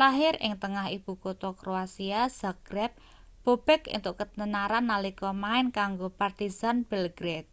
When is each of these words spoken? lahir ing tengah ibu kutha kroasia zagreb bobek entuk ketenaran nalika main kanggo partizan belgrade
lahir 0.00 0.34
ing 0.46 0.54
tengah 0.62 0.86
ibu 0.96 1.12
kutha 1.22 1.50
kroasia 1.60 2.20
zagreb 2.40 2.92
bobek 3.44 3.82
entuk 3.96 4.14
ketenaran 4.20 4.84
nalika 4.90 5.30
main 5.44 5.66
kanggo 5.78 6.08
partizan 6.20 6.76
belgrade 6.90 7.50